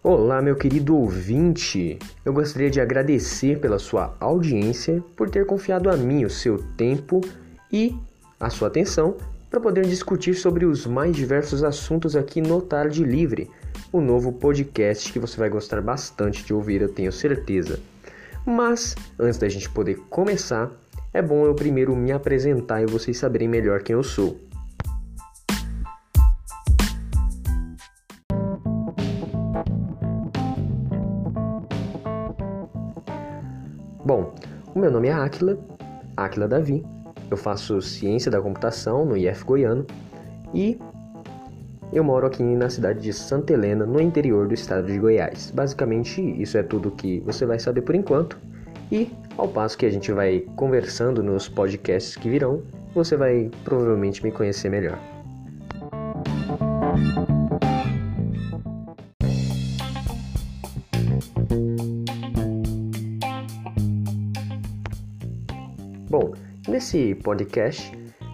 Olá, 0.00 0.40
meu 0.40 0.54
querido 0.54 0.96
ouvinte! 0.96 1.98
Eu 2.24 2.32
gostaria 2.32 2.70
de 2.70 2.80
agradecer 2.80 3.58
pela 3.58 3.80
sua 3.80 4.16
audiência, 4.20 5.02
por 5.16 5.28
ter 5.28 5.44
confiado 5.44 5.90
a 5.90 5.96
mim 5.96 6.24
o 6.24 6.30
seu 6.30 6.62
tempo 6.76 7.20
e 7.70 7.96
a 8.38 8.48
sua 8.48 8.68
atenção 8.68 9.16
para 9.50 9.58
poder 9.58 9.84
discutir 9.86 10.34
sobre 10.34 10.64
os 10.64 10.86
mais 10.86 11.16
diversos 11.16 11.64
assuntos 11.64 12.14
aqui 12.14 12.40
no 12.40 12.62
Tarde 12.62 13.02
Livre, 13.02 13.50
o 13.92 14.00
novo 14.00 14.32
podcast 14.32 15.12
que 15.12 15.18
você 15.18 15.36
vai 15.36 15.48
gostar 15.48 15.82
bastante 15.82 16.44
de 16.44 16.54
ouvir, 16.54 16.80
eu 16.80 16.88
tenho 16.88 17.10
certeza. 17.10 17.80
Mas, 18.46 18.94
antes 19.18 19.36
da 19.36 19.48
gente 19.48 19.68
poder 19.68 19.98
começar, 20.08 20.70
é 21.12 21.20
bom 21.20 21.44
eu 21.44 21.56
primeiro 21.56 21.96
me 21.96 22.12
apresentar 22.12 22.80
e 22.80 22.86
vocês 22.86 23.18
saberem 23.18 23.48
melhor 23.48 23.82
quem 23.82 23.94
eu 23.94 24.04
sou. 24.04 24.38
Bom, 34.08 34.32
o 34.74 34.78
meu 34.78 34.90
nome 34.90 35.08
é 35.08 35.12
Áquila, 35.12 35.58
Áquila 36.16 36.48
Davi. 36.48 36.82
Eu 37.30 37.36
faço 37.36 37.82
ciência 37.82 38.30
da 38.30 38.40
computação 38.40 39.04
no 39.04 39.14
IF 39.14 39.44
Goiano 39.44 39.86
e 40.54 40.78
eu 41.92 42.02
moro 42.02 42.26
aqui 42.26 42.42
na 42.42 42.70
cidade 42.70 43.02
de 43.02 43.12
Santa 43.12 43.52
Helena, 43.52 43.84
no 43.84 44.00
interior 44.00 44.48
do 44.48 44.54
estado 44.54 44.86
de 44.86 44.98
Goiás. 44.98 45.50
Basicamente, 45.50 46.22
isso 46.40 46.56
é 46.56 46.62
tudo 46.62 46.90
que 46.90 47.20
você 47.20 47.44
vai 47.44 47.58
saber 47.58 47.82
por 47.82 47.94
enquanto. 47.94 48.38
E 48.90 49.10
ao 49.36 49.46
passo 49.46 49.76
que 49.76 49.84
a 49.84 49.90
gente 49.90 50.10
vai 50.10 50.40
conversando 50.56 51.22
nos 51.22 51.46
podcasts 51.46 52.16
que 52.16 52.30
virão, 52.30 52.62
você 52.94 53.14
vai 53.14 53.50
provavelmente 53.62 54.24
me 54.24 54.32
conhecer 54.32 54.70
melhor. 54.70 54.98
Bom, 66.10 66.32
nesse 66.66 67.14
podcast, 67.16 67.92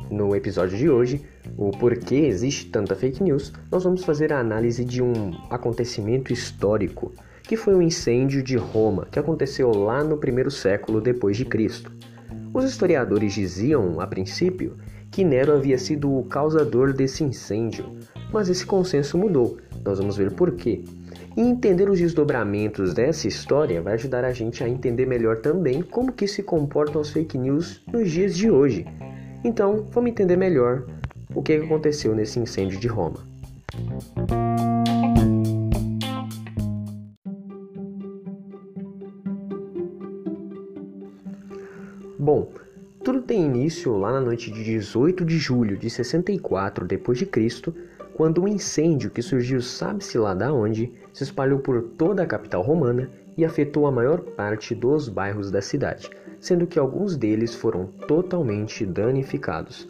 no 0.08 0.36
episódio 0.36 0.78
de 0.78 0.88
hoje, 0.88 1.20
o 1.58 1.72
porquê 1.72 2.14
existe 2.14 2.70
tanta 2.70 2.94
fake 2.94 3.20
news, 3.20 3.52
nós 3.68 3.82
vamos 3.82 4.04
fazer 4.04 4.32
a 4.32 4.38
análise 4.38 4.84
de 4.84 5.02
um 5.02 5.32
acontecimento 5.50 6.32
histórico, 6.32 7.12
que 7.42 7.56
foi 7.56 7.74
o 7.74 7.82
incêndio 7.82 8.44
de 8.44 8.56
Roma, 8.56 9.08
que 9.10 9.18
aconteceu 9.18 9.72
lá 9.72 10.04
no 10.04 10.18
primeiro 10.18 10.52
século 10.52 11.00
depois 11.00 11.36
de 11.36 11.44
Cristo. 11.44 11.90
Os 12.52 12.64
historiadores 12.64 13.32
diziam, 13.32 14.00
a 14.00 14.06
princípio, 14.06 14.76
que 15.10 15.24
Nero 15.24 15.52
havia 15.52 15.76
sido 15.76 16.16
o 16.16 16.24
causador 16.26 16.92
desse 16.92 17.24
incêndio, 17.24 17.86
mas 18.32 18.48
esse 18.48 18.64
consenso 18.64 19.18
mudou. 19.18 19.58
Nós 19.84 19.98
vamos 19.98 20.16
ver 20.16 20.30
por 20.30 20.52
quê. 20.52 20.84
E 21.36 21.40
entender 21.40 21.90
os 21.90 21.98
desdobramentos 21.98 22.94
dessa 22.94 23.26
história 23.26 23.82
vai 23.82 23.94
ajudar 23.94 24.24
a 24.24 24.32
gente 24.32 24.62
a 24.62 24.68
entender 24.68 25.04
melhor 25.04 25.38
também 25.38 25.82
como 25.82 26.12
que 26.12 26.28
se 26.28 26.42
comportam 26.42 27.00
as 27.00 27.10
fake 27.10 27.36
news 27.36 27.82
nos 27.92 28.08
dias 28.10 28.36
de 28.36 28.48
hoje. 28.50 28.86
Então, 29.42 29.84
vamos 29.90 30.10
entender 30.10 30.36
melhor 30.36 30.86
o 31.34 31.42
que 31.42 31.54
aconteceu 31.54 32.14
nesse 32.14 32.38
incêndio 32.38 32.78
de 32.78 32.86
Roma. 32.86 33.18
Bom, 42.16 42.48
tudo 43.02 43.20
tem 43.20 43.44
início 43.44 43.96
lá 43.98 44.12
na 44.12 44.20
noite 44.20 44.50
de 44.50 44.64
18 44.64 45.24
de 45.24 45.36
julho 45.36 45.76
de 45.76 45.90
64 45.90 46.86
d.C., 46.86 47.26
quando 48.14 48.42
um 48.42 48.48
incêndio 48.48 49.10
que 49.10 49.20
surgiu 49.20 49.60
sabe-se 49.60 50.16
lá 50.16 50.34
da 50.34 50.52
onde 50.52 50.92
se 51.12 51.24
espalhou 51.24 51.58
por 51.58 51.82
toda 51.82 52.22
a 52.22 52.26
capital 52.26 52.62
romana 52.62 53.10
e 53.36 53.44
afetou 53.44 53.86
a 53.86 53.92
maior 53.92 54.20
parte 54.20 54.74
dos 54.74 55.08
bairros 55.08 55.50
da 55.50 55.60
cidade, 55.60 56.08
sendo 56.40 56.66
que 56.66 56.78
alguns 56.78 57.16
deles 57.16 57.54
foram 57.54 57.86
totalmente 58.06 58.86
danificados. 58.86 59.88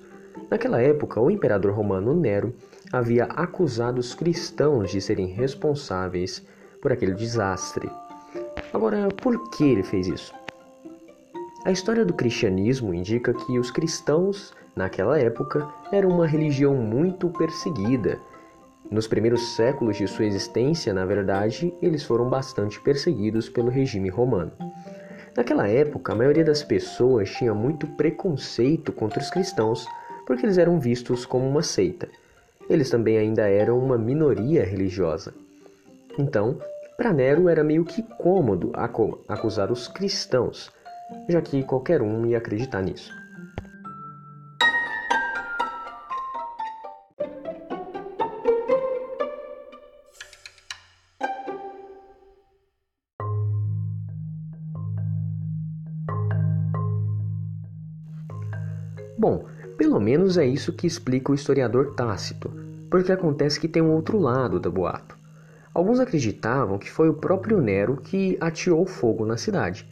Naquela 0.50 0.81
época, 0.81 1.21
o 1.21 1.31
imperador 1.31 1.72
romano 1.72 2.15
Nero 2.15 2.54
havia 2.91 3.25
acusado 3.25 4.00
os 4.00 4.15
cristãos 4.15 4.91
de 4.91 5.00
serem 5.00 5.26
responsáveis 5.26 6.43
por 6.81 6.93
aquele 6.93 7.12
desastre. 7.12 7.91
Agora, 8.72 9.09
por 9.09 9.50
que 9.50 9.65
ele 9.65 9.82
fez 9.82 10.06
isso? 10.06 10.44
A 11.64 11.72
história 11.72 12.04
do 12.04 12.12
cristianismo 12.12 12.92
indica 12.92 13.32
que 13.32 13.58
os 13.58 13.70
cristãos 13.70 14.52
naquela 14.76 15.19
época, 15.19 15.69
era 15.92 16.06
uma 16.06 16.26
religião 16.26 16.75
muito 16.75 17.28
perseguida. 17.30 18.19
Nos 18.91 19.06
primeiros 19.06 19.54
séculos 19.54 19.97
de 19.97 20.06
sua 20.06 20.26
existência, 20.26 20.92
na 20.92 21.04
verdade, 21.04 21.72
eles 21.80 22.02
foram 22.02 22.28
bastante 22.28 22.80
perseguidos 22.80 23.48
pelo 23.48 23.70
regime 23.70 24.08
romano. 24.08 24.52
Naquela 25.36 25.69
época, 25.69 26.12
a 26.12 26.16
maioria 26.16 26.44
das 26.44 26.62
pessoas 26.62 27.30
tinha 27.30 27.54
muito 27.54 27.86
preconceito 27.86 28.92
contra 28.92 29.20
os 29.20 29.31
cristãos 29.31 29.86
porque 30.26 30.44
eles 30.46 30.58
eram 30.58 30.78
vistos 30.78 31.26
como 31.26 31.46
uma 31.48 31.62
seita. 31.62 32.08
Eles 32.69 32.88
também 32.88 33.19
ainda 33.19 33.48
eram 33.48 33.78
uma 33.78 33.98
minoria 33.98 34.64
religiosa. 34.64 35.34
Então, 36.19 36.58
para 36.96 37.12
Nero 37.12 37.48
era 37.48 37.64
meio 37.64 37.84
que 37.84 38.02
cômodo 38.02 38.72
acusar 39.28 39.72
os 39.72 39.88
cristãos, 39.88 40.70
já 41.28 41.41
que 41.41 41.62
qualquer 41.62 42.02
um 42.02 42.26
ia 42.26 42.38
acreditar 42.38 42.82
nisso. 42.82 43.12
Bom, 59.16 59.46
pelo 59.78 59.98
menos 59.98 60.36
é 60.36 60.44
isso 60.44 60.72
que 60.72 60.86
explica 60.86 61.32
o 61.32 61.34
historiador 61.34 61.94
Tácito, 61.94 62.52
porque 62.91 63.10
acontece 63.10 63.58
que 63.58 63.66
tem 63.66 63.82
um 63.82 63.92
outro 63.92 64.19
lado 64.19 64.60
do 64.60 64.70
boato. 64.70 65.16
Alguns 65.72 65.98
acreditavam 65.98 66.78
que 66.78 66.91
foi 66.91 67.08
o 67.08 67.14
próprio 67.14 67.60
Nero 67.60 67.96
que 67.96 68.36
ateou 68.41 68.84
fogo 68.84 69.25
na 69.25 69.36
cidade. 69.36 69.88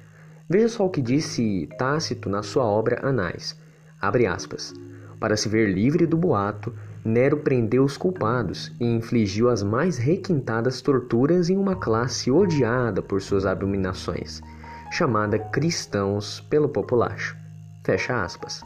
Veja 0.52 0.68
só 0.68 0.84
o 0.84 0.90
que 0.90 1.00
disse 1.00 1.66
Tácito 1.78 2.28
na 2.28 2.42
sua 2.42 2.64
obra 2.64 3.00
Anais. 3.02 3.58
Abre 3.98 4.26
aspas. 4.26 4.74
Para 5.18 5.34
se 5.34 5.48
ver 5.48 5.72
livre 5.72 6.04
do 6.04 6.14
boato, 6.14 6.74
Nero 7.02 7.38
prendeu 7.38 7.82
os 7.82 7.96
culpados 7.96 8.70
e 8.78 8.84
infligiu 8.84 9.48
as 9.48 9.62
mais 9.62 9.96
requintadas 9.96 10.82
torturas 10.82 11.48
em 11.48 11.56
uma 11.56 11.74
classe 11.74 12.30
odiada 12.30 13.00
por 13.00 13.22
suas 13.22 13.46
abominações, 13.46 14.42
chamada 14.90 15.38
cristãos 15.38 16.40
pelo 16.50 16.69
populacho. 16.69 17.34
Fecha 17.82 18.22
aspas. 18.22 18.60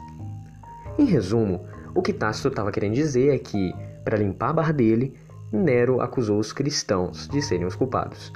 Em 0.99 1.05
resumo, 1.05 1.65
o 1.95 2.01
que 2.01 2.11
Tácito 2.11 2.49
estava 2.49 2.69
querendo 2.69 2.95
dizer 2.95 3.33
é 3.33 3.37
que, 3.37 3.73
para 4.03 4.17
limpar 4.17 4.49
a 4.49 4.53
barra 4.53 4.73
dele, 4.73 5.17
Nero 5.53 6.01
acusou 6.01 6.37
os 6.37 6.51
cristãos 6.51 7.29
de 7.29 7.41
serem 7.41 7.65
os 7.65 7.77
culpados. 7.77 8.33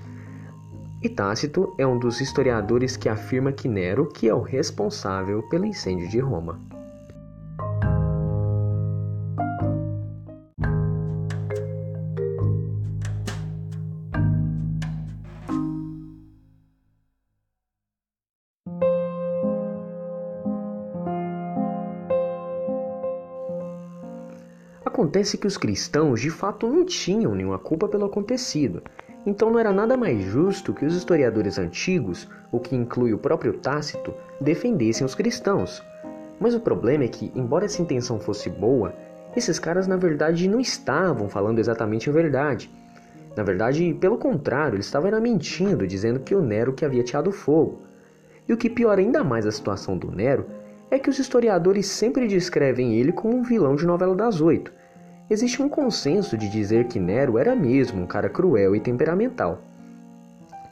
E 1.04 1.10
Tácito 1.10 1.74
é 1.80 1.88
um 1.88 1.98
dos 1.98 2.22
historiadores 2.22 2.96
que 2.96 3.10
afirma 3.10 3.52
que 3.52 3.68
Nero 3.68 4.06
que 4.06 4.30
é 4.30 4.34
o 4.36 4.40
responsável 4.40 5.42
pelo 5.50 5.66
incêndio 5.66 6.08
de 6.08 6.20
Roma. 6.20 6.62
Acontece 24.86 25.36
que 25.36 25.48
os 25.48 25.58
cristãos 25.58 26.22
de 26.22 26.30
fato 26.30 26.68
não 26.68 26.86
tinham 26.86 27.34
nenhuma 27.34 27.58
culpa 27.58 27.88
pelo 27.88 28.06
acontecido, 28.06 28.84
então 29.26 29.52
não 29.52 29.60
era 29.60 29.72
nada 29.72 29.96
mais 29.96 30.22
justo 30.24 30.74
que 30.74 30.86
os 30.86 30.96
historiadores 30.96 31.60
antigos, 31.60 32.28
o 32.52 32.60
que 32.60 32.76
inclui 32.76 33.14
o 33.14 33.18
próprio 33.18 33.54
Tácito, 33.54 34.14
defendessem 34.40 35.06
os 35.06 35.16
cristãos. 35.16 35.84
Mas 36.40 36.56
o 36.56 36.60
problema 36.60 37.04
é 37.04 37.08
que, 37.08 37.32
embora 37.36 37.66
essa 37.66 37.82
intenção 37.82 38.20
fosse 38.20 38.50
boa, 38.50 38.94
esses 39.36 39.60
caras 39.60 39.88
na 39.88 39.96
verdade 39.96 40.48
não 40.48 40.60
estavam 40.60 41.30
falando 41.30 41.60
exatamente 41.60 42.10
a 42.10 42.14
verdade. 42.14 42.70
Na 43.36 43.44
verdade, 43.44 43.96
pelo 44.00 44.18
contrário, 44.18 44.76
eles 44.76 44.88
estavam 44.88 45.22
mentindo, 45.22 45.88
dizendo 45.88 46.20
que 46.20 46.36
o 46.36 46.42
Nero 46.42 46.74
que 46.74 46.84
havia 46.84 47.04
tirado 47.04 47.32
fogo. 47.32 47.84
E 48.48 48.52
o 48.52 48.58
que 48.58 48.70
piora 48.70 49.00
ainda 49.00 49.24
mais 49.24 49.46
a 49.46 49.52
situação 49.52 49.98
do 49.98 50.12
Nero 50.12 50.46
é 50.90 51.00
que 51.00 51.10
os 51.10 51.20
historiadores 51.20 51.86
sempre 51.86 52.28
descrevem 52.28 52.96
ele 52.96 53.14
como 53.14 53.38
um 53.38 53.44
vilão 53.44 53.76
de 53.76 53.86
novela 53.86 54.14
das 54.14 54.42
oito, 54.42 54.74
existe 55.32 55.62
um 55.62 55.70
consenso 55.70 56.38
de 56.38 56.50
dizer 56.50 56.88
que 56.88 57.00
Nero 57.00 57.38
era 57.38 57.56
mesmo 57.56 58.02
um 58.02 58.06
cara 58.06 58.28
cruel 58.28 58.76
e 58.76 58.82
temperamental. 58.82 59.62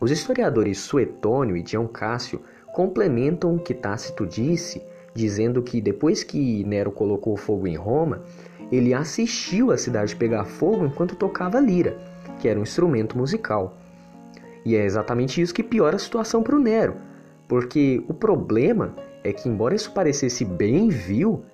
Os 0.02 0.12
historiadores 0.12 0.80
Suetônio 0.80 1.56
e 1.56 1.64
Dion 1.64 1.88
Cássio 1.88 2.42
complementam 2.74 3.56
o 3.56 3.60
que 3.60 3.74
Tácito 3.74 4.28
disse, 4.28 4.82
dizendo 5.16 5.62
que 5.62 5.80
depois 5.80 6.24
que 6.24 6.66
Nero 6.66 6.92
colocou 6.92 7.38
fogo 7.38 7.68
em 7.68 7.78
Roma, 7.78 8.22
ele 8.70 8.94
assistiu 8.94 9.72
a 9.72 9.78
cidade 9.78 10.14
pegar 10.14 10.44
fogo 10.44 10.86
enquanto 10.86 11.16
tocava 11.16 11.58
lira, 11.62 11.98
que 12.38 12.50
era 12.50 12.60
um 12.60 12.64
instrumento 12.64 13.18
musical. 13.18 13.78
E 14.66 14.76
é 14.76 14.84
exatamente 14.84 15.42
isso 15.42 15.54
que 15.54 15.64
piora 15.64 15.96
a 15.96 16.00
situação 16.00 16.44
para 16.44 16.58
o 16.58 16.60
Nero, 16.60 16.96
porque 17.48 18.04
o 18.10 18.14
problema 18.14 18.94
é 19.24 19.32
que, 19.32 19.48
embora 19.48 19.74
isso 19.74 19.94
parecesse 19.94 20.44
bem 20.44 20.90
vil, 20.90 21.46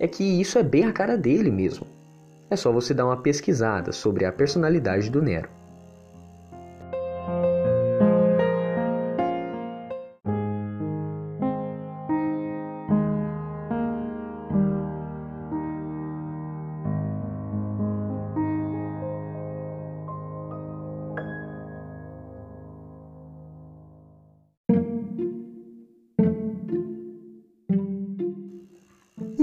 é 0.00 0.08
que 0.08 0.24
isso 0.24 0.58
é 0.58 0.64
bem 0.64 0.84
a 0.84 0.92
cara 0.92 1.16
dele 1.16 1.50
mesmo. 1.50 1.86
É 2.50 2.56
só 2.56 2.72
você 2.72 2.92
dar 2.92 3.06
uma 3.06 3.22
pesquisada 3.22 3.92
sobre 3.92 4.24
a 4.24 4.32
personalidade 4.32 5.08
do 5.08 5.22
Nero. 5.22 5.59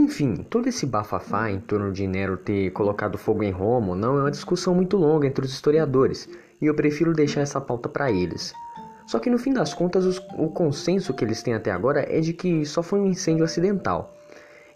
Enfim, 0.07 0.37
todo 0.49 0.69
esse 0.69 0.85
bafafá 0.85 1.51
em 1.51 1.59
torno 1.59 1.91
de 1.91 2.07
Nero 2.07 2.37
ter 2.37 2.71
colocado 2.71 3.17
fogo 3.17 3.43
em 3.43 3.51
Roma 3.51 3.93
não 3.93 4.17
é 4.17 4.21
uma 4.21 4.31
discussão 4.31 4.73
muito 4.73 4.95
longa 4.95 5.27
entre 5.27 5.43
os 5.43 5.51
historiadores, 5.51 6.29
e 6.61 6.65
eu 6.65 6.73
prefiro 6.73 7.13
deixar 7.13 7.41
essa 7.41 7.59
pauta 7.59 7.89
para 7.89 8.09
eles. 8.09 8.53
Só 9.05 9.19
que 9.19 9.29
no 9.29 9.37
fim 9.37 9.51
das 9.51 9.73
contas, 9.73 10.05
os, 10.05 10.17
o 10.37 10.47
consenso 10.47 11.13
que 11.13 11.25
eles 11.25 11.43
têm 11.43 11.55
até 11.55 11.71
agora 11.71 12.07
é 12.07 12.21
de 12.21 12.31
que 12.31 12.65
só 12.65 12.81
foi 12.81 13.01
um 13.01 13.07
incêndio 13.07 13.43
acidental. 13.43 14.15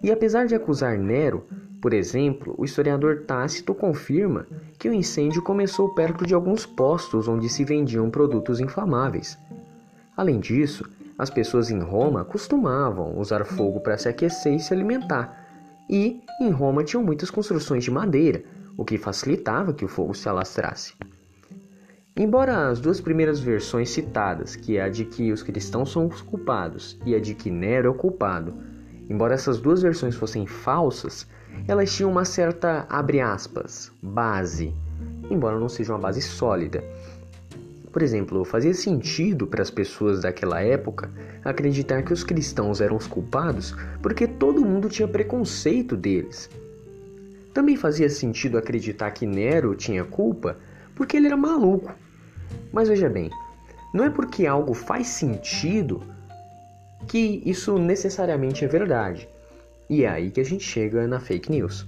E 0.03 0.11
apesar 0.11 0.47
de 0.47 0.53
acusar 0.53 0.97
Nero, 0.97 1.45
por 1.81 1.93
exemplo, 1.93 2.53
o 2.57 2.65
historiador 2.65 3.23
Tácito 3.25 3.73
confirma 3.73 4.45
que 4.77 4.89
o 4.89 4.93
incêndio 4.93 5.41
começou 5.41 5.95
perto 5.95 6.25
de 6.25 6.33
alguns 6.33 6.65
postos 6.65 7.29
onde 7.29 7.47
se 7.47 7.63
vendiam 7.63 8.09
produtos 8.09 8.59
inflamáveis. 8.59 9.39
Além 10.17 10.41
disso, 10.41 10.83
as 11.21 11.29
pessoas 11.29 11.69
em 11.69 11.79
Roma 11.79 12.25
costumavam 12.25 13.15
usar 13.19 13.45
fogo 13.45 13.79
para 13.79 13.95
se 13.95 14.09
aquecer 14.09 14.55
e 14.55 14.59
se 14.59 14.73
alimentar, 14.73 15.45
e 15.87 16.19
em 16.41 16.49
Roma 16.49 16.83
tinham 16.83 17.03
muitas 17.03 17.29
construções 17.29 17.83
de 17.83 17.91
madeira, 17.91 18.43
o 18.75 18.83
que 18.83 18.97
facilitava 18.97 19.71
que 19.71 19.85
o 19.85 19.87
fogo 19.87 20.15
se 20.15 20.27
alastrasse. 20.27 20.95
Embora 22.17 22.69
as 22.69 22.79
duas 22.79 22.99
primeiras 22.99 23.39
versões 23.39 23.91
citadas, 23.91 24.55
que 24.55 24.77
é 24.77 24.81
a 24.81 24.89
de 24.89 25.05
que 25.05 25.31
os 25.31 25.43
cristãos 25.43 25.91
são 25.91 26.07
os 26.07 26.21
culpados 26.21 26.97
e 27.05 27.13
a 27.13 27.19
de 27.19 27.35
que 27.35 27.51
Nero 27.51 27.89
é 27.89 27.91
o 27.91 27.93
culpado, 27.93 28.55
embora 29.07 29.35
essas 29.35 29.59
duas 29.59 29.83
versões 29.83 30.15
fossem 30.15 30.47
falsas, 30.47 31.27
elas 31.67 31.93
tinham 31.93 32.09
uma 32.09 32.25
certa, 32.25 32.87
aspas, 33.23 33.91
base, 34.01 34.73
embora 35.29 35.59
não 35.59 35.69
seja 35.69 35.93
uma 35.93 35.99
base 35.99 36.23
sólida, 36.23 36.83
por 37.91 38.01
exemplo, 38.01 38.45
fazia 38.45 38.73
sentido 38.73 39.45
para 39.45 39.61
as 39.61 39.69
pessoas 39.69 40.21
daquela 40.21 40.61
época 40.61 41.11
acreditar 41.43 42.01
que 42.03 42.13
os 42.13 42.23
cristãos 42.23 42.79
eram 42.79 42.95
os 42.95 43.05
culpados 43.05 43.75
porque 44.01 44.25
todo 44.25 44.65
mundo 44.65 44.89
tinha 44.89 45.07
preconceito 45.07 45.97
deles. 45.97 46.49
Também 47.53 47.75
fazia 47.75 48.09
sentido 48.09 48.57
acreditar 48.57 49.11
que 49.11 49.25
Nero 49.25 49.75
tinha 49.75 50.05
culpa 50.05 50.57
porque 50.95 51.17
ele 51.17 51.27
era 51.27 51.35
maluco. 51.35 51.93
Mas 52.71 52.87
veja 52.87 53.09
bem, 53.09 53.29
não 53.93 54.05
é 54.05 54.09
porque 54.09 54.45
algo 54.45 54.73
faz 54.73 55.07
sentido 55.07 56.01
que 57.07 57.41
isso 57.45 57.77
necessariamente 57.77 58.63
é 58.63 58.67
verdade. 58.67 59.27
E 59.89 60.05
é 60.05 60.07
aí 60.07 60.31
que 60.31 60.39
a 60.39 60.45
gente 60.45 60.63
chega 60.63 61.05
na 61.07 61.19
fake 61.19 61.51
news. 61.51 61.85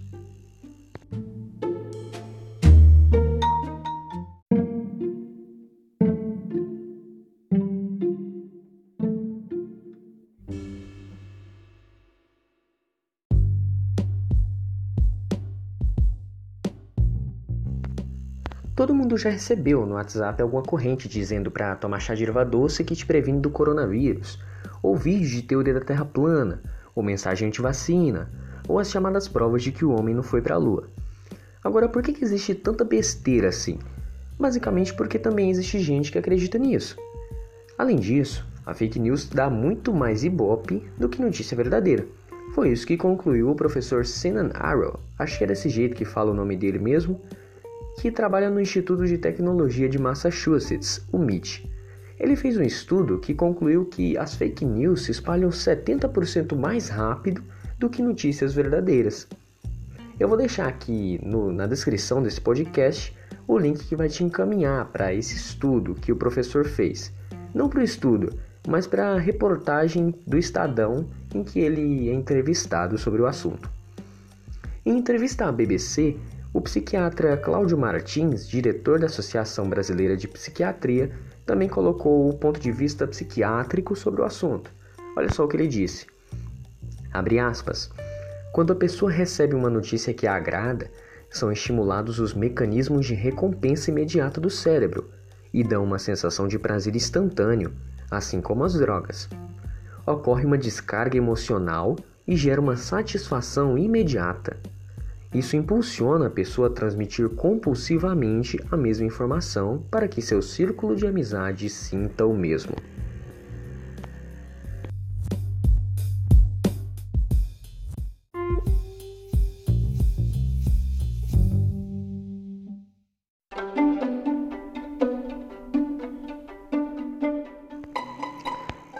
Mundo 19.13 19.19
já 19.19 19.29
recebeu 19.29 19.85
no 19.85 19.93
WhatsApp 19.93 20.41
alguma 20.41 20.63
corrente 20.63 21.07
dizendo 21.07 21.51
para 21.51 21.75
tomar 21.75 21.99
chá 21.99 22.15
de 22.15 22.23
erva 22.23 22.43
doce 22.43 22.83
que 22.83 22.95
te 22.95 23.05
previne 23.05 23.39
do 23.39 23.49
coronavírus, 23.51 24.39
ou 24.81 24.95
vídeos 24.97 25.29
de 25.29 25.43
teoria 25.43 25.75
da 25.75 25.81
Terra 25.81 26.03
plana, 26.03 26.63
ou 26.95 27.03
mensagem 27.03 27.47
anti-vacina, 27.47 28.27
ou 28.67 28.79
as 28.79 28.89
chamadas 28.89 29.27
provas 29.27 29.61
de 29.61 29.71
que 29.71 29.85
o 29.85 29.91
homem 29.91 30.15
não 30.15 30.23
foi 30.23 30.41
para 30.41 30.55
a 30.55 30.57
Lua. 30.57 30.89
Agora, 31.63 31.87
por 31.87 32.01
que, 32.01 32.11
que 32.11 32.23
existe 32.23 32.55
tanta 32.55 32.83
besteira 32.83 33.49
assim? 33.49 33.77
Basicamente 34.39 34.93
porque 34.95 35.19
também 35.19 35.51
existe 35.51 35.77
gente 35.79 36.11
que 36.11 36.17
acredita 36.17 36.57
nisso. 36.57 36.97
Além 37.77 37.97
disso, 37.97 38.43
a 38.65 38.73
fake 38.73 38.99
news 38.99 39.29
dá 39.29 39.47
muito 39.47 39.93
mais 39.93 40.23
ibope 40.23 40.83
do 40.97 41.07
que 41.07 41.21
notícia 41.21 41.55
verdadeira. 41.55 42.03
Foi 42.55 42.71
isso 42.71 42.87
que 42.87 42.97
concluiu 42.97 43.51
o 43.51 43.55
professor 43.55 44.07
Sinan 44.07 44.49
Arrow, 44.55 44.99
acho 45.19 45.37
que 45.37 45.43
é 45.43 45.47
desse 45.47 45.69
jeito 45.69 45.95
que 45.95 46.03
fala 46.03 46.31
o 46.31 46.35
nome 46.35 46.57
dele 46.57 46.79
mesmo, 46.79 47.21
que 47.99 48.11
trabalha 48.11 48.49
no 48.49 48.59
Instituto 48.59 49.05
de 49.05 49.17
Tecnologia 49.17 49.87
de 49.87 49.99
Massachusetts, 49.99 51.05
o 51.11 51.17
MIT. 51.17 51.69
Ele 52.19 52.35
fez 52.35 52.57
um 52.57 52.63
estudo 52.63 53.19
que 53.19 53.33
concluiu 53.33 53.85
que 53.85 54.17
as 54.17 54.35
fake 54.35 54.65
news 54.65 55.03
se 55.03 55.11
espalham 55.11 55.49
70% 55.49 56.55
mais 56.55 56.89
rápido 56.89 57.43
do 57.77 57.89
que 57.89 58.01
notícias 58.01 58.53
verdadeiras. 58.53 59.27
Eu 60.19 60.27
vou 60.27 60.37
deixar 60.37 60.67
aqui 60.67 61.19
no, 61.23 61.51
na 61.51 61.65
descrição 61.65 62.21
desse 62.21 62.39
podcast 62.39 63.15
o 63.47 63.57
link 63.57 63.85
que 63.85 63.95
vai 63.95 64.07
te 64.07 64.23
encaminhar 64.23 64.85
para 64.85 65.13
esse 65.13 65.35
estudo 65.35 65.95
que 65.95 66.11
o 66.11 66.15
professor 66.15 66.65
fez. 66.65 67.11
Não 67.53 67.67
para 67.67 67.81
o 67.81 67.83
estudo, 67.83 68.33
mas 68.67 68.87
para 68.87 69.13
a 69.13 69.19
reportagem 69.19 70.13
do 70.25 70.37
Estadão 70.37 71.07
em 71.33 71.43
que 71.43 71.59
ele 71.59 72.09
é 72.09 72.13
entrevistado 72.13 72.97
sobre 72.97 73.21
o 73.21 73.27
assunto. 73.27 73.69
Em 74.85 74.97
entrevista 74.97 75.45
à 75.45 75.51
BBC, 75.51 76.17
o 76.53 76.61
psiquiatra 76.61 77.35
Cláudio 77.35 77.75
Martins, 77.75 78.47
diretor 78.47 78.99
da 78.99 79.07
Associação 79.07 79.67
Brasileira 79.67 80.15
de 80.15 80.27
Psiquiatria, 80.27 81.11
também 81.43 81.67
colocou 81.67 82.29
o 82.29 82.37
ponto 82.37 82.59
de 82.59 82.71
vista 82.71 83.07
psiquiátrico 83.07 83.95
sobre 83.95 84.21
o 84.21 84.23
assunto. 84.23 84.71
Olha 85.17 85.31
só 85.33 85.43
o 85.43 85.47
que 85.47 85.57
ele 85.57 85.67
disse. 85.67 86.05
Abre 87.11 87.39
aspas. 87.39 87.89
Quando 88.53 88.71
a 88.71 88.75
pessoa 88.75 89.11
recebe 89.11 89.55
uma 89.55 89.69
notícia 89.69 90.13
que 90.13 90.27
a 90.27 90.35
agrada, 90.35 90.91
são 91.27 91.51
estimulados 91.51 92.19
os 92.19 92.35
mecanismos 92.35 93.07
de 93.07 93.15
recompensa 93.15 93.89
imediata 93.89 94.39
do 94.39 94.51
cérebro 94.51 95.09
e 95.51 95.63
dão 95.63 95.83
uma 95.83 95.97
sensação 95.97 96.47
de 96.47 96.59
prazer 96.59 96.95
instantâneo, 96.95 97.73
assim 98.11 98.39
como 98.39 98.63
as 98.63 98.75
drogas. 98.75 99.27
Ocorre 100.05 100.45
uma 100.45 100.57
descarga 100.57 101.17
emocional 101.17 101.95
e 102.27 102.35
gera 102.35 102.61
uma 102.61 102.77
satisfação 102.77 103.75
imediata. 103.75 104.55
Isso 105.33 105.55
impulsiona 105.55 106.27
a 106.27 106.29
pessoa 106.29 106.67
a 106.67 106.71
transmitir 106.71 107.27
compulsivamente 107.29 108.59
a 108.69 108.77
mesma 108.77 109.07
informação 109.07 109.83
para 109.89 110.07
que 110.07 110.21
seu 110.21 110.41
círculo 110.41 110.95
de 110.95 111.07
amizade 111.07 111.69
sinta 111.69 112.25
o 112.25 112.37
mesmo. 112.37 112.75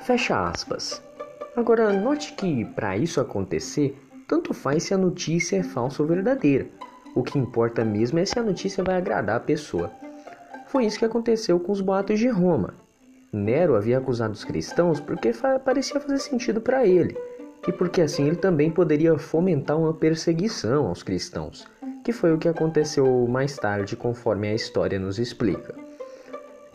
Fecha 0.04 0.50
aspas. 0.50 1.02
Agora, 1.56 1.94
note 1.94 2.34
que 2.34 2.66
para 2.66 2.98
isso 2.98 3.22
acontecer, 3.22 3.98
tanto 4.28 4.54
faz 4.54 4.84
se 4.84 4.94
a 4.94 4.98
notícia 4.98 5.58
é 5.58 5.64
falsa 5.64 6.02
ou 6.02 6.08
verdadeira. 6.08 6.68
O 7.16 7.24
que 7.24 7.38
importa 7.38 7.86
mesmo 7.86 8.20
é 8.20 8.26
se 8.26 8.40
a 8.40 8.44
notícia 8.44 8.84
vai 8.84 8.96
agradar 8.96 9.36
a 9.36 9.40
pessoa. 9.40 9.92
Foi 10.68 10.86
isso 10.86 10.98
que 10.98 11.06
aconteceu 11.06 11.60
com 11.60 11.72
os 11.72 11.82
boatos 11.82 12.20
de 12.20 12.28
Roma. 12.28 12.74
Nero 13.32 13.76
havia 13.76 13.98
acusado 13.98 14.34
os 14.34 14.44
cristãos 14.44 15.00
porque 15.00 15.32
parecia 15.64 16.00
fazer 16.00 16.20
sentido 16.20 16.62
para 16.62 16.86
ele, 16.86 17.18
e 17.68 17.72
porque 17.72 18.02
assim 18.02 18.28
ele 18.28 18.36
também 18.36 18.70
poderia 18.70 19.18
fomentar 19.18 19.78
uma 19.78 19.94
perseguição 19.94 20.88
aos 20.88 21.02
cristãos, 21.02 21.68
que 22.04 22.12
foi 22.12 22.34
o 22.34 22.38
que 22.38 22.48
aconteceu 22.48 23.28
mais 23.28 23.56
tarde, 23.58 23.96
conforme 23.96 24.50
a 24.50 24.54
história 24.54 25.00
nos 25.00 25.20
explica. 25.20 25.76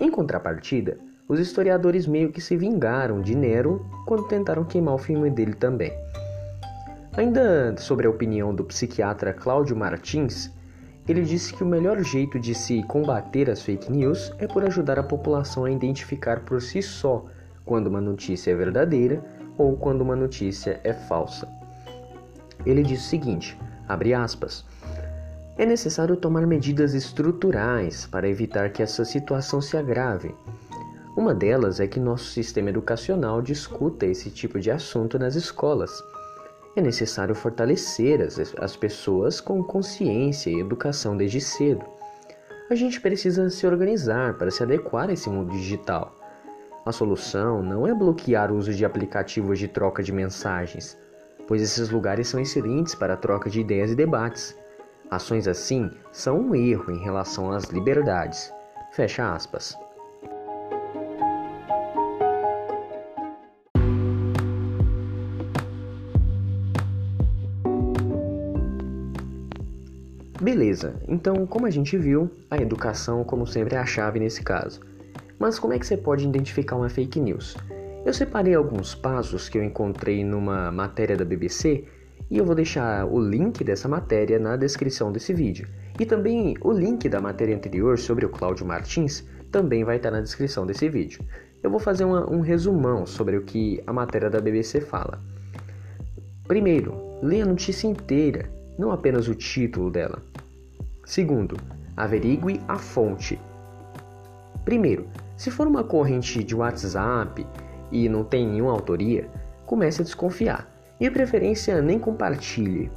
Em 0.00 0.10
contrapartida, 0.10 0.98
os 1.28 1.38
historiadores 1.38 2.06
meio 2.06 2.32
que 2.32 2.40
se 2.40 2.56
vingaram 2.56 3.20
de 3.20 3.34
Nero 3.34 3.84
quando 4.06 4.28
tentaram 4.28 4.64
queimar 4.64 4.94
o 4.94 4.98
filme 4.98 5.30
dele 5.30 5.54
também. 5.54 5.92
Ainda 7.18 7.76
sobre 7.78 8.06
a 8.06 8.10
opinião 8.10 8.54
do 8.54 8.62
psiquiatra 8.62 9.32
Cláudio 9.32 9.74
Martins, 9.74 10.52
ele 11.08 11.22
disse 11.22 11.52
que 11.52 11.64
o 11.64 11.66
melhor 11.66 12.00
jeito 12.00 12.38
de 12.38 12.54
se 12.54 12.80
combater 12.84 13.50
as 13.50 13.60
fake 13.60 13.90
news 13.90 14.32
é 14.38 14.46
por 14.46 14.62
ajudar 14.62 15.00
a 15.00 15.02
população 15.02 15.64
a 15.64 15.70
identificar 15.72 16.44
por 16.44 16.62
si 16.62 16.80
só 16.80 17.24
quando 17.64 17.88
uma 17.88 18.00
notícia 18.00 18.52
é 18.52 18.54
verdadeira 18.54 19.20
ou 19.58 19.76
quando 19.76 20.02
uma 20.02 20.14
notícia 20.14 20.80
é 20.84 20.92
falsa. 20.92 21.48
Ele 22.64 22.84
diz 22.84 23.04
o 23.04 23.08
seguinte: 23.08 23.58
abre 23.88 24.14
aspas. 24.14 24.64
É 25.56 25.66
necessário 25.66 26.14
tomar 26.14 26.46
medidas 26.46 26.94
estruturais 26.94 28.06
para 28.06 28.28
evitar 28.28 28.70
que 28.70 28.80
essa 28.80 29.04
situação 29.04 29.60
se 29.60 29.76
agrave. 29.76 30.32
Uma 31.16 31.34
delas 31.34 31.80
é 31.80 31.88
que 31.88 31.98
nosso 31.98 32.26
sistema 32.26 32.70
educacional 32.70 33.42
discuta 33.42 34.06
esse 34.06 34.30
tipo 34.30 34.60
de 34.60 34.70
assunto 34.70 35.18
nas 35.18 35.34
escolas. 35.34 36.00
É 36.78 36.80
necessário 36.80 37.34
fortalecer 37.34 38.20
as, 38.20 38.38
as 38.56 38.76
pessoas 38.76 39.40
com 39.40 39.64
consciência 39.64 40.48
e 40.48 40.60
educação 40.60 41.16
desde 41.16 41.40
cedo. 41.40 41.84
A 42.70 42.76
gente 42.76 43.00
precisa 43.00 43.50
se 43.50 43.66
organizar 43.66 44.34
para 44.34 44.48
se 44.48 44.62
adequar 44.62 45.10
a 45.10 45.12
esse 45.12 45.28
mundo 45.28 45.50
digital. 45.50 46.14
A 46.86 46.92
solução 46.92 47.64
não 47.64 47.84
é 47.84 47.92
bloquear 47.92 48.52
o 48.52 48.56
uso 48.56 48.72
de 48.72 48.84
aplicativos 48.84 49.58
de 49.58 49.66
troca 49.66 50.04
de 50.04 50.12
mensagens, 50.12 50.96
pois 51.48 51.60
esses 51.60 51.90
lugares 51.90 52.28
são 52.28 52.38
excelentes 52.38 52.94
para 52.94 53.14
a 53.14 53.16
troca 53.16 53.50
de 53.50 53.60
ideias 53.60 53.90
e 53.90 53.96
debates. 53.96 54.56
Ações 55.10 55.48
assim 55.48 55.90
são 56.12 56.38
um 56.38 56.54
erro 56.54 56.92
em 56.92 57.02
relação 57.02 57.50
às 57.50 57.64
liberdades. 57.64 58.54
Fecha 58.92 59.34
aspas. 59.34 59.76
Beleza, 70.58 70.96
então 71.06 71.46
como 71.46 71.66
a 71.66 71.70
gente 71.70 71.96
viu, 71.96 72.28
a 72.50 72.56
educação 72.56 73.22
como 73.22 73.46
sempre 73.46 73.76
é 73.76 73.78
a 73.78 73.86
chave 73.86 74.18
nesse 74.18 74.42
caso. 74.42 74.80
Mas 75.38 75.56
como 75.56 75.72
é 75.72 75.78
que 75.78 75.86
você 75.86 75.96
pode 75.96 76.24
identificar 76.26 76.74
uma 76.74 76.88
fake 76.88 77.20
news? 77.20 77.56
Eu 78.04 78.12
separei 78.12 78.56
alguns 78.56 78.92
passos 78.92 79.48
que 79.48 79.56
eu 79.56 79.62
encontrei 79.62 80.24
numa 80.24 80.72
matéria 80.72 81.16
da 81.16 81.24
BBC 81.24 81.84
e 82.28 82.38
eu 82.38 82.44
vou 82.44 82.56
deixar 82.56 83.06
o 83.06 83.20
link 83.20 83.62
dessa 83.62 83.86
matéria 83.86 84.36
na 84.40 84.56
descrição 84.56 85.12
desse 85.12 85.32
vídeo. 85.32 85.68
E 85.96 86.04
também 86.04 86.56
o 86.60 86.72
link 86.72 87.08
da 87.08 87.20
matéria 87.20 87.54
anterior 87.54 87.96
sobre 87.96 88.26
o 88.26 88.28
Cláudio 88.28 88.66
Martins 88.66 89.24
também 89.52 89.84
vai 89.84 89.98
estar 89.98 90.10
na 90.10 90.20
descrição 90.20 90.66
desse 90.66 90.88
vídeo. 90.88 91.20
Eu 91.62 91.70
vou 91.70 91.78
fazer 91.78 92.02
uma, 92.02 92.28
um 92.28 92.40
resumão 92.40 93.06
sobre 93.06 93.36
o 93.36 93.42
que 93.42 93.80
a 93.86 93.92
matéria 93.92 94.28
da 94.28 94.40
BBC 94.40 94.80
fala. 94.80 95.22
Primeiro, 96.48 96.96
leia 97.22 97.44
a 97.44 97.46
notícia 97.46 97.86
inteira 97.86 98.58
não 98.76 98.90
apenas 98.90 99.28
o 99.28 99.36
título 99.36 99.88
dela. 99.88 100.20
Segundo, 101.08 101.56
averigue 101.96 102.60
a 102.68 102.76
fonte. 102.76 103.40
Primeiro, 104.62 105.08
se 105.38 105.50
for 105.50 105.66
uma 105.66 105.82
corrente 105.82 106.44
de 106.44 106.54
WhatsApp 106.54 107.46
e 107.90 108.10
não 108.10 108.22
tem 108.22 108.46
nenhuma 108.46 108.72
autoria, 108.72 109.26
comece 109.64 110.02
a 110.02 110.04
desconfiar 110.04 110.68
e, 111.00 111.04
de 111.04 111.10
preferência, 111.10 111.80
nem 111.80 111.98
compartilhe. 111.98 112.92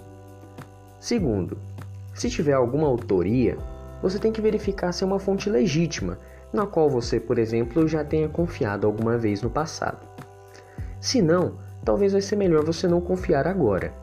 Segundo, 0.99 1.57
se 2.13 2.29
tiver 2.29 2.51
alguma 2.51 2.85
autoria, 2.85 3.57
você 4.01 4.19
tem 4.19 4.33
que 4.33 4.41
verificar 4.41 4.91
se 4.91 5.05
é 5.05 5.07
uma 5.07 5.17
fonte 5.17 5.49
legítima, 5.49 6.17
na 6.51 6.67
qual 6.67 6.89
você, 6.89 7.17
por 7.17 7.39
exemplo, 7.39 7.87
já 7.87 8.03
tenha 8.03 8.27
confiado 8.27 8.85
alguma 8.85 9.17
vez 9.17 9.41
no 9.41 9.49
passado. 9.49 10.05
Se 10.99 11.21
não, 11.21 11.53
talvez 11.81 12.11
vai 12.11 12.21
ser 12.21 12.35
melhor 12.35 12.65
você 12.65 12.89
não 12.89 12.99
confiar 12.99 13.47
agora. 13.47 14.00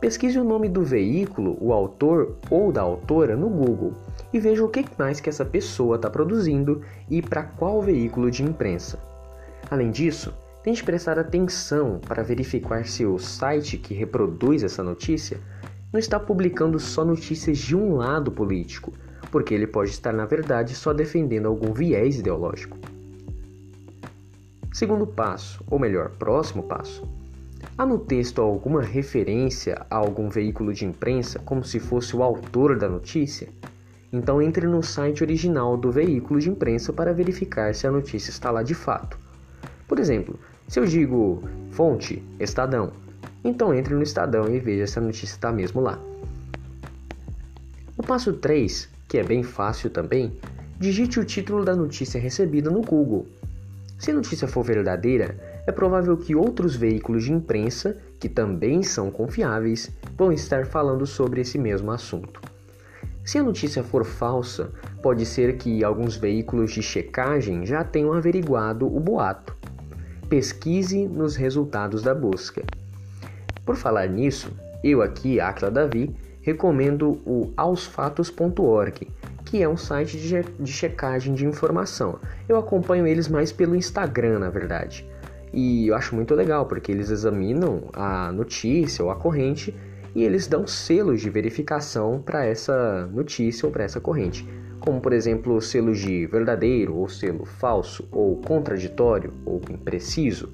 Pesquise 0.00 0.38
o 0.38 0.44
nome 0.44 0.68
do 0.68 0.82
veículo, 0.82 1.56
o 1.58 1.72
autor 1.72 2.36
ou 2.50 2.70
da 2.70 2.82
autora 2.82 3.34
no 3.34 3.48
Google 3.48 3.94
e 4.30 4.38
veja 4.38 4.62
o 4.62 4.68
que 4.68 4.84
mais 4.98 5.20
que 5.20 5.30
essa 5.30 5.44
pessoa 5.44 5.96
está 5.96 6.10
produzindo 6.10 6.82
e 7.08 7.22
para 7.22 7.42
qual 7.42 7.80
veículo 7.80 8.30
de 8.30 8.42
imprensa. 8.42 8.98
Além 9.70 9.90
disso, 9.90 10.34
tente 10.62 10.84
prestar 10.84 11.18
atenção 11.18 11.98
para 12.06 12.22
verificar 12.22 12.86
se 12.86 13.06
o 13.06 13.18
site 13.18 13.78
que 13.78 13.94
reproduz 13.94 14.62
essa 14.62 14.82
notícia 14.82 15.40
não 15.90 15.98
está 15.98 16.20
publicando 16.20 16.78
só 16.78 17.02
notícias 17.02 17.56
de 17.56 17.74
um 17.74 17.96
lado 17.96 18.30
político, 18.30 18.92
porque 19.30 19.54
ele 19.54 19.66
pode 19.66 19.90
estar, 19.90 20.12
na 20.12 20.26
verdade, 20.26 20.74
só 20.74 20.92
defendendo 20.92 21.46
algum 21.46 21.72
viés 21.72 22.18
ideológico. 22.18 22.76
Segundo 24.74 25.06
passo, 25.06 25.64
ou 25.70 25.78
melhor, 25.78 26.10
próximo 26.18 26.64
passo, 26.64 27.02
Há 27.78 27.84
no 27.84 27.98
texto 27.98 28.40
alguma 28.40 28.80
referência 28.80 29.84
a 29.90 29.96
algum 29.96 30.30
veículo 30.30 30.72
de 30.72 30.86
imprensa 30.86 31.38
como 31.40 31.62
se 31.62 31.78
fosse 31.78 32.16
o 32.16 32.22
autor 32.22 32.78
da 32.78 32.88
notícia? 32.88 33.50
Então 34.10 34.40
entre 34.40 34.66
no 34.66 34.82
site 34.82 35.22
original 35.22 35.76
do 35.76 35.92
veículo 35.92 36.40
de 36.40 36.48
imprensa 36.48 36.90
para 36.90 37.12
verificar 37.12 37.74
se 37.74 37.86
a 37.86 37.90
notícia 37.90 38.30
está 38.30 38.50
lá 38.50 38.62
de 38.62 38.72
fato. 38.72 39.18
Por 39.86 39.98
exemplo, 39.98 40.38
se 40.66 40.80
eu 40.80 40.86
digo 40.86 41.42
fonte 41.72 42.22
Estadão, 42.40 42.92
então 43.44 43.74
entre 43.74 43.94
no 43.94 44.02
Estadão 44.02 44.48
e 44.48 44.58
veja 44.58 44.86
se 44.86 44.98
a 44.98 45.02
notícia 45.02 45.34
está 45.34 45.52
mesmo 45.52 45.82
lá. 45.82 45.98
O 47.94 48.02
passo 48.02 48.32
3, 48.32 48.88
que 49.06 49.18
é 49.18 49.22
bem 49.22 49.42
fácil 49.42 49.90
também, 49.90 50.32
digite 50.78 51.20
o 51.20 51.26
título 51.26 51.62
da 51.62 51.76
notícia 51.76 52.18
recebida 52.18 52.70
no 52.70 52.80
Google. 52.80 53.26
Se 53.98 54.12
a 54.12 54.14
notícia 54.14 54.48
for 54.48 54.64
verdadeira, 54.64 55.55
é 55.66 55.72
provável 55.72 56.16
que 56.16 56.34
outros 56.34 56.76
veículos 56.76 57.24
de 57.24 57.32
imprensa, 57.32 57.96
que 58.20 58.28
também 58.28 58.82
são 58.82 59.10
confiáveis, 59.10 59.90
vão 60.16 60.32
estar 60.32 60.66
falando 60.66 61.06
sobre 61.06 61.40
esse 61.40 61.58
mesmo 61.58 61.90
assunto. 61.90 62.40
Se 63.24 63.38
a 63.38 63.42
notícia 63.42 63.82
for 63.82 64.04
falsa, 64.04 64.70
pode 65.02 65.26
ser 65.26 65.56
que 65.56 65.82
alguns 65.82 66.16
veículos 66.16 66.70
de 66.70 66.80
checagem 66.80 67.66
já 67.66 67.82
tenham 67.82 68.12
averiguado 68.12 68.86
o 68.86 69.00
boato. 69.00 69.56
Pesquise 70.28 71.08
nos 71.08 71.34
resultados 71.34 72.02
da 72.02 72.14
busca. 72.14 72.62
Por 73.64 73.74
falar 73.74 74.08
nisso, 74.08 74.48
eu 74.84 75.02
aqui, 75.02 75.40
Acla 75.40 75.72
Davi, 75.72 76.14
recomendo 76.40 77.20
o 77.26 77.52
aosfatos.org, 77.56 79.08
que 79.44 79.60
é 79.60 79.68
um 79.68 79.76
site 79.76 80.44
de, 80.60 80.72
checagem 80.72 81.34
de 81.34 81.44
informação. 81.44 82.20
Eu 82.48 82.56
acompanho 82.56 83.08
eles 83.08 83.26
mais 83.26 83.50
pelo 83.50 83.74
Instagram, 83.74 84.38
na 84.38 84.50
verdade. 84.50 85.04
E 85.52 85.88
eu 85.88 85.94
acho 85.94 86.14
muito 86.14 86.34
legal, 86.34 86.66
porque 86.66 86.92
eles 86.92 87.10
examinam 87.10 87.84
a 87.92 88.30
notícia 88.32 89.04
ou 89.04 89.10
a 89.10 89.16
corrente 89.16 89.74
e 90.14 90.24
eles 90.24 90.46
dão 90.46 90.66
selos 90.66 91.20
de 91.20 91.28
verificação 91.28 92.22
para 92.24 92.44
essa 92.44 93.06
notícia 93.12 93.66
ou 93.66 93.72
para 93.72 93.84
essa 93.84 94.00
corrente. 94.00 94.48
Como, 94.80 95.00
por 95.00 95.12
exemplo, 95.12 95.60
selos 95.60 95.98
de 95.98 96.26
verdadeiro 96.26 96.94
ou 96.94 97.08
selo 97.08 97.44
falso 97.44 98.08
ou 98.10 98.36
contraditório 98.42 99.32
ou 99.44 99.60
impreciso 99.68 100.52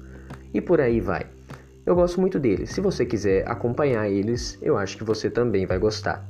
e 0.53 0.61
por 0.61 0.81
aí 0.81 0.99
vai. 0.99 1.27
Eu 1.85 1.95
gosto 1.95 2.19
muito 2.19 2.39
deles. 2.39 2.69
Se 2.69 2.79
você 2.79 3.05
quiser 3.05 3.47
acompanhar 3.47 4.09
eles, 4.09 4.57
eu 4.61 4.77
acho 4.77 4.97
que 4.97 5.03
você 5.03 5.29
também 5.29 5.65
vai 5.65 5.77
gostar. 5.77 6.25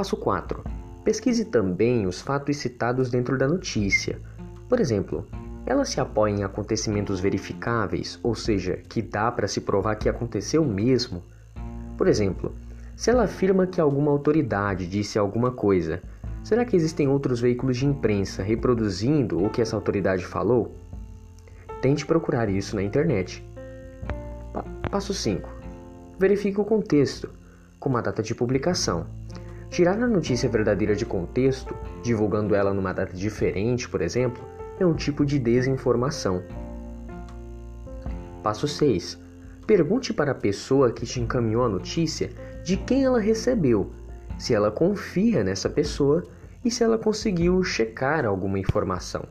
Passo 0.00 0.16
4. 0.16 0.64
Pesquise 1.04 1.44
também 1.44 2.06
os 2.06 2.22
fatos 2.22 2.56
citados 2.56 3.10
dentro 3.10 3.36
da 3.36 3.46
notícia. 3.46 4.18
Por 4.66 4.80
exemplo, 4.80 5.26
ela 5.66 5.84
se 5.84 6.00
apoia 6.00 6.32
em 6.32 6.42
acontecimentos 6.42 7.20
verificáveis, 7.20 8.18
ou 8.22 8.34
seja, 8.34 8.78
que 8.88 9.02
dá 9.02 9.30
para 9.30 9.46
se 9.46 9.60
provar 9.60 9.96
que 9.96 10.08
aconteceu 10.08 10.64
mesmo. 10.64 11.22
Por 11.98 12.08
exemplo, 12.08 12.50
se 12.96 13.10
ela 13.10 13.24
afirma 13.24 13.66
que 13.66 13.78
alguma 13.78 14.10
autoridade 14.10 14.86
disse 14.86 15.18
alguma 15.18 15.50
coisa, 15.50 16.00
será 16.42 16.64
que 16.64 16.76
existem 16.76 17.06
outros 17.06 17.38
veículos 17.38 17.76
de 17.76 17.84
imprensa 17.84 18.42
reproduzindo 18.42 19.44
o 19.44 19.50
que 19.50 19.60
essa 19.60 19.76
autoridade 19.76 20.24
falou? 20.24 20.74
Tente 21.82 22.06
procurar 22.06 22.48
isso 22.48 22.74
na 22.74 22.82
internet. 22.82 23.46
Pa 24.54 24.64
Passo 24.90 25.12
5. 25.12 25.46
Verifique 26.18 26.58
o 26.58 26.64
contexto, 26.64 27.28
como 27.78 27.98
a 27.98 28.00
data 28.00 28.22
de 28.22 28.34
publicação. 28.34 29.19
Tirar 29.70 30.02
a 30.02 30.06
notícia 30.06 30.48
verdadeira 30.48 30.96
de 30.96 31.06
contexto, 31.06 31.76
divulgando 32.02 32.56
ela 32.56 32.74
numa 32.74 32.92
data 32.92 33.16
diferente, 33.16 33.88
por 33.88 34.02
exemplo, 34.02 34.42
é 34.80 34.84
um 34.84 34.94
tipo 34.94 35.24
de 35.24 35.38
desinformação. 35.38 36.42
Passo 38.42 38.66
6. 38.66 39.16
Pergunte 39.66 40.12
para 40.12 40.32
a 40.32 40.34
pessoa 40.34 40.90
que 40.90 41.06
te 41.06 41.20
encaminhou 41.20 41.64
a 41.64 41.68
notícia 41.68 42.30
de 42.64 42.76
quem 42.76 43.04
ela 43.04 43.20
recebeu, 43.20 43.92
se 44.36 44.52
ela 44.52 44.72
confia 44.72 45.44
nessa 45.44 45.70
pessoa 45.70 46.24
e 46.64 46.70
se 46.70 46.82
ela 46.82 46.98
conseguiu 46.98 47.62
checar 47.62 48.26
alguma 48.26 48.58
informação. 48.58 49.22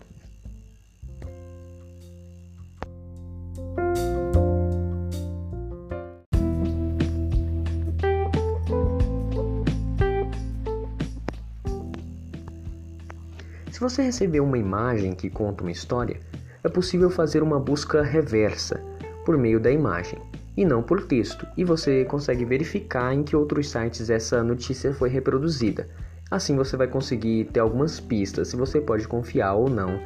Você 13.90 14.04
receber 14.04 14.40
uma 14.40 14.58
imagem 14.58 15.16
que 15.16 15.32
conta 15.32 15.64
uma 15.64 15.72
história, 15.72 16.20
é 16.64 16.70
possível 16.70 17.10
fazer 17.10 17.42
uma 17.42 17.60
busca 17.60 18.04
reversa 18.04 18.80
por 19.26 19.36
meio 19.36 19.60
da 19.60 19.72
imagem 19.72 20.20
e 20.56 20.64
não 20.64 20.84
por 20.84 21.08
texto, 21.08 21.48
e 21.58 21.64
você 21.64 22.06
consegue 22.06 22.46
verificar 22.46 23.14
em 23.14 23.24
que 23.24 23.36
outros 23.36 23.68
sites 23.68 24.12
essa 24.12 24.44
notícia 24.44 24.94
foi 24.94 25.10
reproduzida. 25.10 25.88
Assim 26.30 26.56
você 26.56 26.78
vai 26.78 26.88
conseguir 26.88 27.46
ter 27.46 27.62
algumas 27.62 28.00
pistas 28.00 28.50
se 28.50 28.56
você 28.56 28.80
pode 28.80 29.08
confiar 29.08 29.54
ou 29.54 29.68
não 29.68 30.00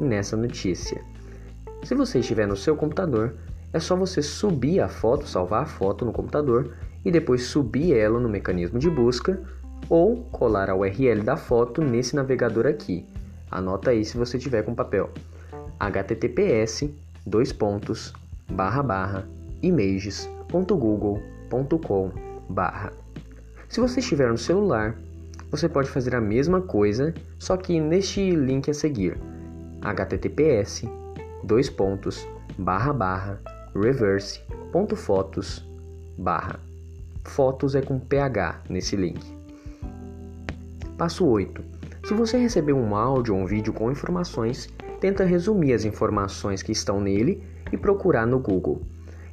nessa 0.00 0.36
notícia. 0.36 1.00
Se 1.84 1.94
você 1.94 2.18
estiver 2.18 2.48
no 2.48 2.56
seu 2.56 2.74
computador, 2.74 3.34
é 3.72 3.78
só 3.78 3.94
você 3.94 4.20
subir 4.20 4.80
a 4.80 4.88
foto, 4.88 5.28
salvar 5.28 5.62
a 5.62 5.66
foto 5.66 6.04
no 6.04 6.12
computador 6.12 6.72
e 7.04 7.12
depois 7.12 7.44
subir 7.44 7.94
ela 7.94 8.18
no 8.18 8.28
mecanismo 8.28 8.80
de 8.80 8.90
busca 8.90 9.40
ou 9.88 10.24
colar 10.32 10.68
a 10.70 10.74
URL 10.74 11.22
da 11.22 11.36
foto 11.36 11.80
nesse 11.80 12.16
navegador 12.16 12.66
aqui. 12.66 13.06
Anota 13.50 13.90
aí 13.90 14.04
se 14.04 14.16
você 14.16 14.38
tiver 14.38 14.62
com 14.62 14.74
papel. 14.74 15.10
https 15.80 16.88
dois 17.26 17.52
pontos 17.52 18.12
barra 18.50 18.82
barra 18.82 19.28
images.google.com 19.62 22.10
barra. 22.48 22.92
Se 23.68 23.80
você 23.80 24.00
estiver 24.00 24.30
no 24.30 24.38
celular, 24.38 24.96
você 25.50 25.68
pode 25.68 25.90
fazer 25.90 26.14
a 26.14 26.20
mesma 26.20 26.60
coisa, 26.60 27.12
só 27.38 27.56
que 27.56 27.80
neste 27.80 28.30
link 28.30 28.70
a 28.70 28.74
seguir 28.74 29.16
https 29.82 30.84
dois 31.44 31.70
pontos 31.70 32.26
barra 32.58 32.92
barra 32.92 33.40
reverse 33.74 34.40
ponto 34.72 34.96
fotos 34.96 35.64
barra 36.16 36.58
fotos 37.24 37.74
é 37.74 37.80
com 37.80 37.98
ph 37.98 38.60
nesse 38.68 38.96
link 38.96 39.20
passo 40.96 41.24
8 41.24 41.77
se 42.04 42.14
você 42.14 42.38
receber 42.38 42.72
um 42.72 42.94
áudio 42.94 43.34
ou 43.34 43.40
um 43.40 43.46
vídeo 43.46 43.72
com 43.72 43.90
informações 43.90 44.68
tenta 45.00 45.24
resumir 45.24 45.72
as 45.72 45.84
informações 45.84 46.62
que 46.62 46.72
estão 46.72 47.00
nele 47.00 47.42
e 47.72 47.76
procurar 47.76 48.26
no 48.26 48.38
Google. 48.38 48.82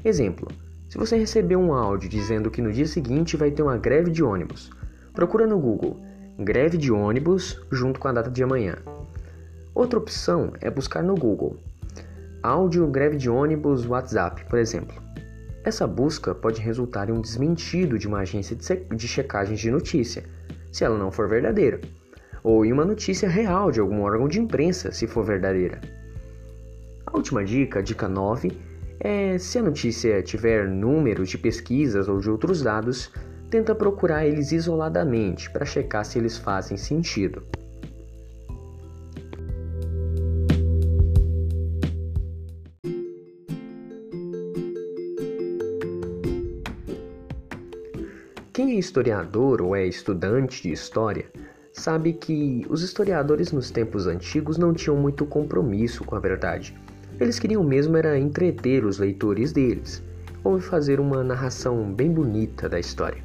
Exemplo 0.03 0.47
se 0.89 0.97
você 0.97 1.17
receber 1.17 1.55
um 1.55 1.73
áudio 1.73 2.09
dizendo 2.09 2.51
que 2.51 2.61
no 2.61 2.71
dia 2.71 2.85
seguinte 2.85 3.35
vai 3.35 3.51
ter 3.51 3.61
uma 3.61 3.77
greve 3.77 4.11
de 4.11 4.23
ônibus 4.23 4.69
procura 5.13 5.47
no 5.47 5.59
Google 5.59 5.99
greve 6.37 6.77
de 6.77 6.91
ônibus 6.91 7.59
junto 7.71 7.99
com 7.99 8.07
a 8.07 8.11
data 8.11 8.29
de 8.29 8.43
amanhã. 8.43 8.75
Outra 9.73 9.99
opção 9.99 10.53
é 10.61 10.69
buscar 10.69 11.03
no 11.03 11.15
Google 11.15 11.57
áudio 12.45 12.85
greve 12.85 13.17
de 13.17 13.27
ônibus 13.27 13.87
WhatsApp, 13.87 14.45
por 14.45 14.59
exemplo. 14.59 14.95
Essa 15.63 15.87
busca 15.87 16.35
pode 16.35 16.61
resultar 16.61 17.09
em 17.09 17.11
um 17.11 17.19
desmentido 17.19 17.97
de 17.97 18.07
uma 18.07 18.19
agência 18.19 18.55
de 18.55 19.07
checagem 19.07 19.55
de 19.55 19.71
notícia, 19.71 20.23
se 20.71 20.83
ela 20.83 20.95
não 20.95 21.11
for 21.11 21.27
verdadeira, 21.27 21.81
ou 22.45 22.63
em 22.63 22.71
uma 22.71 22.85
notícia 22.85 23.27
real 23.27 23.71
de 23.71 23.79
algum 23.79 24.03
órgão 24.03 24.27
de 24.27 24.39
imprensa, 24.39 24.91
se 24.91 25.07
for 25.07 25.25
verdadeira. 25.25 25.81
A 27.03 27.17
última 27.17 27.43
dica, 27.43 27.81
dica 27.81 28.07
9, 28.07 28.51
é 28.99 29.35
se 29.39 29.57
a 29.57 29.63
notícia 29.63 30.21
tiver 30.21 30.67
números 30.67 31.27
de 31.27 31.39
pesquisas 31.39 32.07
ou 32.07 32.19
de 32.19 32.29
outros 32.29 32.61
dados, 32.61 33.11
tenta 33.49 33.73
procurar 33.73 34.27
eles 34.27 34.51
isoladamente 34.51 35.49
para 35.49 35.65
checar 35.65 36.05
se 36.05 36.19
eles 36.19 36.37
fazem 36.37 36.77
sentido. 36.77 37.41
Quem 48.53 48.75
é 48.75 48.75
historiador 48.75 49.63
ou 49.63 49.75
é 49.75 49.87
estudante 49.87 50.61
de 50.61 50.71
história 50.71 51.25
sabe 51.85 52.13
que 52.13 52.65
os 52.67 52.81
historiadores 52.81 53.51
nos 53.51 53.69
tempos 53.69 54.07
antigos 54.07 54.57
não 54.57 54.73
tinham 54.73 54.97
muito 54.97 55.23
compromisso 55.23 56.03
com 56.03 56.15
a 56.15 56.19
verdade. 56.19 56.75
Eles 57.19 57.37
queriam 57.37 57.63
mesmo 57.63 57.95
era 57.95 58.17
entreter 58.17 58.83
os 58.83 58.97
leitores 58.97 59.51
deles, 59.51 60.01
ou 60.43 60.59
fazer 60.59 60.99
uma 60.99 61.23
narração 61.23 61.93
bem 61.93 62.11
bonita 62.11 62.67
da 62.67 62.79
história. 62.79 63.21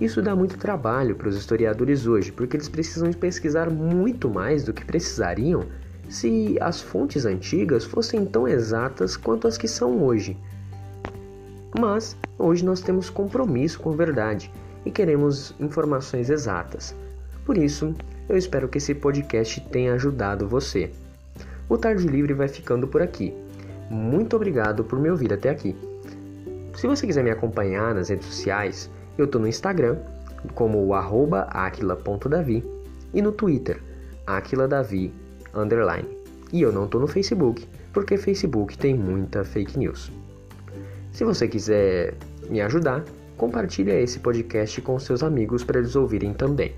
Isso 0.00 0.22
dá 0.22 0.36
muito 0.36 0.56
trabalho 0.58 1.16
para 1.16 1.28
os 1.28 1.36
historiadores 1.36 2.06
hoje, 2.06 2.30
porque 2.30 2.56
eles 2.56 2.68
precisam 2.68 3.12
pesquisar 3.12 3.68
muito 3.68 4.30
mais 4.30 4.62
do 4.62 4.72
que 4.72 4.84
precisariam 4.84 5.64
se 6.08 6.56
as 6.60 6.80
fontes 6.80 7.24
antigas 7.26 7.84
fossem 7.84 8.24
tão 8.24 8.46
exatas 8.46 9.16
quanto 9.16 9.48
as 9.48 9.58
que 9.58 9.66
são 9.66 10.04
hoje. 10.04 10.36
Mas 11.80 12.16
hoje 12.38 12.64
nós 12.64 12.80
temos 12.80 13.10
compromisso 13.10 13.80
com 13.80 13.92
a 13.92 13.96
verdade 13.96 14.52
e 14.86 14.90
queremos 14.92 15.52
informações 15.58 16.30
exatas. 16.30 16.94
Por 17.44 17.58
isso, 17.58 17.94
eu 18.28 18.36
espero 18.36 18.68
que 18.68 18.78
esse 18.78 18.94
podcast 18.94 19.60
tenha 19.68 19.94
ajudado 19.94 20.48
você. 20.48 20.90
O 21.68 21.76
Tarde 21.76 22.06
Livre 22.06 22.34
vai 22.34 22.48
ficando 22.48 22.86
por 22.86 23.02
aqui. 23.02 23.34
Muito 23.90 24.36
obrigado 24.36 24.84
por 24.84 24.98
me 24.98 25.10
ouvir 25.10 25.32
até 25.32 25.50
aqui. 25.50 25.76
Se 26.76 26.86
você 26.86 27.06
quiser 27.06 27.22
me 27.22 27.30
acompanhar 27.30 27.94
nas 27.94 28.08
redes 28.08 28.26
sociais, 28.26 28.90
eu 29.18 29.26
estou 29.26 29.40
no 29.40 29.48
Instagram 29.48 29.98
como 30.54 30.84
o 30.84 30.94
aquila.davi 30.94 32.64
e 33.12 33.22
no 33.22 33.32
Twitter, 33.32 33.80
aquiladavi, 34.26 35.12
underline. 35.54 36.08
E 36.52 36.62
eu 36.62 36.72
não 36.72 36.84
estou 36.84 37.00
no 37.00 37.06
Facebook, 37.06 37.66
porque 37.92 38.16
Facebook 38.16 38.76
tem 38.78 38.94
muita 38.94 39.44
fake 39.44 39.78
news. 39.78 40.10
Se 41.12 41.24
você 41.24 41.46
quiser 41.46 42.14
me 42.48 42.60
ajudar, 42.60 43.04
compartilhe 43.36 43.92
esse 43.92 44.18
podcast 44.18 44.80
com 44.80 44.98
seus 44.98 45.22
amigos 45.22 45.62
para 45.62 45.78
eles 45.78 45.94
ouvirem 45.94 46.32
também. 46.32 46.74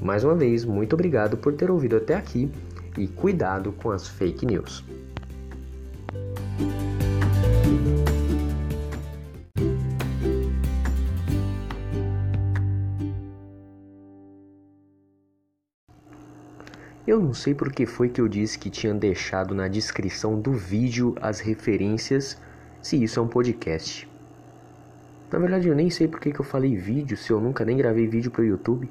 Mais 0.00 0.24
uma 0.24 0.34
vez, 0.34 0.64
muito 0.64 0.92
obrigado 0.92 1.36
por 1.36 1.54
ter 1.54 1.70
ouvido 1.70 1.96
até 1.96 2.14
aqui 2.14 2.50
e 2.96 3.06
cuidado 3.06 3.72
com 3.72 3.90
as 3.90 4.06
fake 4.06 4.46
news. 4.46 4.84
Eu 17.06 17.20
não 17.20 17.32
sei 17.32 17.54
por 17.54 17.72
que 17.72 17.86
foi 17.86 18.08
que 18.08 18.20
eu 18.20 18.26
disse 18.26 18.58
que 18.58 18.68
tinha 18.68 18.92
deixado 18.92 19.54
na 19.54 19.68
descrição 19.68 20.40
do 20.40 20.52
vídeo 20.52 21.14
as 21.20 21.38
referências 21.38 22.36
se 22.82 23.00
isso 23.00 23.20
é 23.20 23.22
um 23.22 23.28
podcast. 23.28 24.08
Na 25.30 25.38
verdade, 25.38 25.68
eu 25.68 25.74
nem 25.74 25.88
sei 25.88 26.08
porque 26.08 26.32
que 26.32 26.40
eu 26.40 26.44
falei 26.44 26.76
vídeo 26.76 27.16
se 27.16 27.30
eu 27.30 27.40
nunca 27.40 27.64
nem 27.64 27.76
gravei 27.76 28.08
vídeo 28.08 28.30
pro 28.30 28.44
YouTube. 28.44 28.90